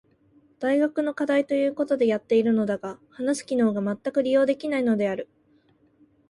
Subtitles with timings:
[0.57, 5.29] 大学の課題と言うことでやっているのだが話す機能がまったく利用できていないのである。